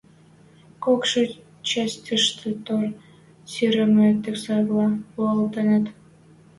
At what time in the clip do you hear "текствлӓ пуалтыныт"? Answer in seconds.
4.23-5.85